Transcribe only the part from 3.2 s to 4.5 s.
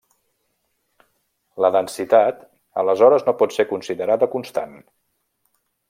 no pot ser considerada